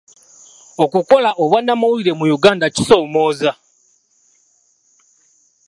[0.83, 3.51] Okukola obwannamawulire mu Uganda kisoomooza.